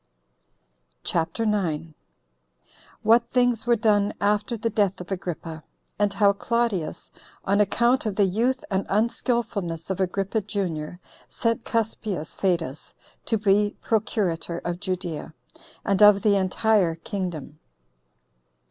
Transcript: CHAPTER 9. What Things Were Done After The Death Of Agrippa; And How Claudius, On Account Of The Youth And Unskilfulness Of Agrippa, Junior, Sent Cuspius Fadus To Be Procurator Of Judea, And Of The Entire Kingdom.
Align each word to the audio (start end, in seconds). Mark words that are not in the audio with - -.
CHAPTER 1.03 1.45
9. 1.45 1.93
What 3.03 3.29
Things 3.29 3.67
Were 3.67 3.75
Done 3.75 4.15
After 4.19 4.57
The 4.57 4.71
Death 4.71 4.99
Of 4.99 5.11
Agrippa; 5.11 5.63
And 5.99 6.11
How 6.11 6.33
Claudius, 6.33 7.11
On 7.45 7.61
Account 7.61 8.07
Of 8.07 8.15
The 8.15 8.25
Youth 8.25 8.65
And 8.71 8.87
Unskilfulness 8.89 9.91
Of 9.91 9.99
Agrippa, 9.99 10.41
Junior, 10.41 10.99
Sent 11.29 11.63
Cuspius 11.65 12.33
Fadus 12.35 12.95
To 13.27 13.37
Be 13.37 13.75
Procurator 13.79 14.57
Of 14.65 14.79
Judea, 14.79 15.35
And 15.85 16.01
Of 16.01 16.23
The 16.23 16.35
Entire 16.35 16.95
Kingdom. 16.95 17.59